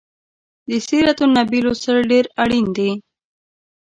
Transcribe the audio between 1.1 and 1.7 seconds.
النبي